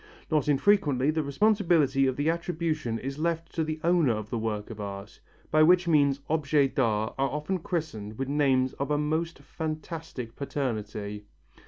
[0.31, 4.71] Not infrequently the responsibility of the attribution is left to the owner of the work
[4.71, 5.19] of art,
[5.51, 11.25] by which means objets d'art are often christened with names of a most fantastic paternity.